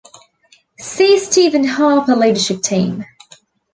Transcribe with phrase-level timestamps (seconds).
[0.79, 3.05] See Stephen Harper Leadership Team.